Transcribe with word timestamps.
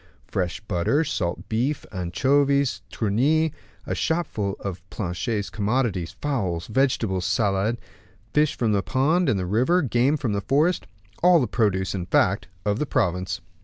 Fresh 0.25 0.61
butter, 0.61 1.03
salt 1.03 1.47
beef, 1.47 1.85
anchovies, 1.91 2.81
tunny, 2.91 3.53
a 3.85 3.93
shopful 3.93 4.55
of 4.59 4.81
Planchet's 4.89 5.51
commodities, 5.51 6.15
fowls, 6.19 6.65
vegetables, 6.65 7.23
salad, 7.23 7.77
fish 8.33 8.55
from 8.57 8.71
the 8.71 8.81
pond 8.81 9.29
and 9.29 9.37
the 9.39 9.45
river, 9.45 9.83
game 9.83 10.17
from 10.17 10.33
the 10.33 10.41
forest 10.41 10.87
all 11.21 11.39
the 11.39 11.45
produce, 11.47 11.93
in 11.93 12.07
fact, 12.07 12.47
of 12.65 12.79
the 12.79 12.87
province. 12.87 13.41